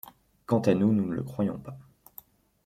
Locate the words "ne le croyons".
1.05-1.59